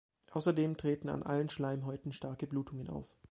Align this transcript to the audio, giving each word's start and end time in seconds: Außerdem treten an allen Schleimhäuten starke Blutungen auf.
Außerdem 0.31 0.77
treten 0.77 1.09
an 1.09 1.21
allen 1.21 1.47
Schleimhäuten 1.51 2.11
starke 2.11 2.47
Blutungen 2.47 2.89
auf. 2.89 3.15